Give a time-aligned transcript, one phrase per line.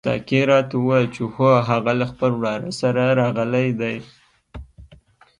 [0.07, 3.95] ساقي راته وویل چې هو هغه له خپل وراره سره راغلی دی.